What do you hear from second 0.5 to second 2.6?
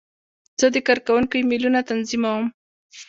زه د کارکوونکو ایمیلونه تنظیموم.